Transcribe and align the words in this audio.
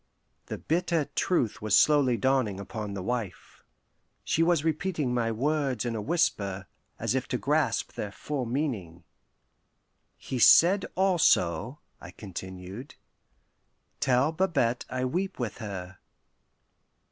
The 0.47 0.57
bitter 0.57 1.05
truth 1.13 1.61
was 1.61 1.77
slowly 1.77 2.17
dawning 2.17 2.59
upon 2.59 2.95
the 2.95 3.03
wife. 3.03 3.63
She 4.23 4.41
was 4.41 4.63
repeating 4.63 5.13
my 5.13 5.31
words 5.31 5.85
in 5.85 5.95
a 5.95 6.01
whisper, 6.01 6.65
as 6.97 7.13
if 7.13 7.27
to 7.27 7.37
grasp 7.37 7.91
their 7.91 8.11
full 8.11 8.47
meaning. 8.47 9.03
"He 10.17 10.39
said 10.39 10.87
also," 10.95 11.81
I 11.99 12.09
continued, 12.09 12.95
"'Tell 13.99 14.31
Babette 14.31 14.85
I 14.89 15.05
weep 15.05 15.37
with 15.37 15.59
her. 15.59 15.99